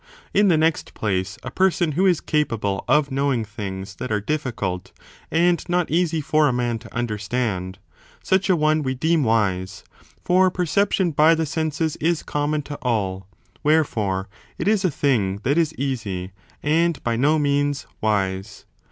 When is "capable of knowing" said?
2.21-3.45